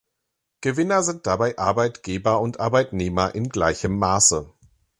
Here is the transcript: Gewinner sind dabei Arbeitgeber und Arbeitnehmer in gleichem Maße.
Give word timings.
Gewinner 0.61 1.03
sind 1.03 1.27
dabei 1.27 1.59
Arbeitgeber 1.59 2.39
und 2.41 2.59
Arbeitnehmer 2.59 3.35
in 3.35 3.49
gleichem 3.49 3.99
Maße. 3.99 4.51